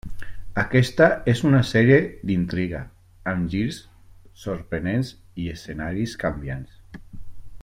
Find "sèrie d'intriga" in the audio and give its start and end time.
1.71-2.81